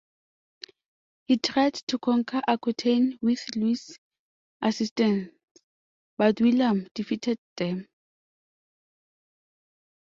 He 1.27 1.37
tried 1.37 1.75
to 1.75 1.99
conquer 1.99 2.41
Aquitaine 2.47 3.19
with 3.21 3.39
Louis's 3.55 3.99
assistance, 4.59 5.29
but 6.17 6.41
William 6.41 6.87
defeated 6.95 7.37
them. 7.55 7.87